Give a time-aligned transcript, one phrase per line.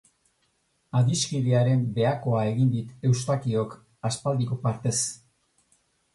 [0.99, 3.77] Adiskidearen behakoa egin dit Eustakiok,
[4.11, 4.97] aspaldiko partez.